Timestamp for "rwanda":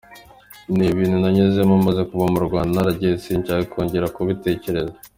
2.47-2.71